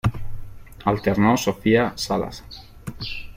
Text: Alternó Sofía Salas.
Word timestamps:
Alternó 0.83 1.37
Sofía 1.37 1.93
Salas. 1.95 2.43